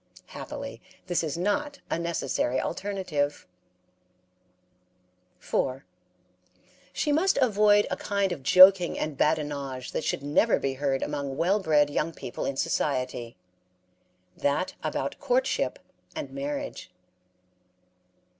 [0.33, 3.45] Happily, this is not a necessary alternative.
[5.37, 5.85] 4.
[6.91, 11.37] She must avoid a kind of joking and badinage that should never be heard among
[11.37, 13.37] well bred young people in society
[14.35, 15.77] that about courtship
[16.15, 16.89] and marriage.